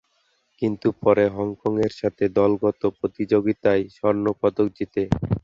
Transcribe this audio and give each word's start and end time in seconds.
কিন্তু 0.61 0.87
পরে 1.01 1.25
হংকং 1.35 1.73
এর 1.85 1.93
সাথে 2.01 2.23
দলগত 2.37 2.81
প্রতিযোগিতায় 2.99 3.83
স্বর্ণ 3.95 4.25
পদক 4.41 4.67
জিতে। 4.77 5.03